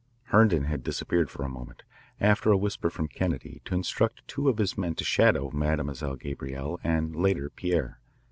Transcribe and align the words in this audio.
Herndon 0.31 0.63
had 0.63 0.83
disappeared 0.83 1.29
for 1.29 1.43
a 1.45 1.47
moment, 1.47 1.83
after 2.19 2.49
a 2.51 2.57
whisper 2.57 2.89
from 2.89 3.07
Kennedy, 3.07 3.61
to 3.65 3.75
instruct 3.75 4.27
two 4.27 4.49
of 4.49 4.57
his 4.57 4.75
men 4.75 4.95
to 4.95 5.03
shadow 5.03 5.51
Mademoiselle 5.51 6.15
Gabrielle 6.15 6.79
and, 6.83 7.15
later, 7.15 7.51
Pierre. 7.51 7.99